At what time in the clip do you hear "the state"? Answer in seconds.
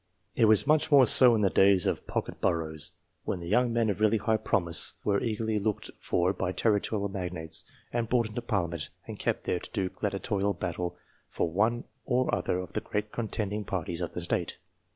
14.13-14.57